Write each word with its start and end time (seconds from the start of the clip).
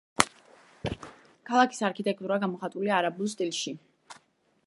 ქალაქის 1.49 1.83
არქიტექტურა 1.89 2.39
გამოხატულია 2.45 2.97
არაბულ 3.01 3.31
სტილში. 3.37 3.77